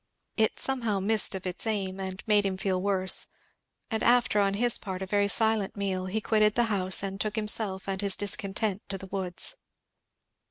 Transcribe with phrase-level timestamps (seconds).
[0.35, 3.27] It somehow missed of its aim and made him feel worse;
[3.91, 7.35] and after on his part a very silent meal he quitted the house and took
[7.35, 9.57] himself and his discontent to the woods.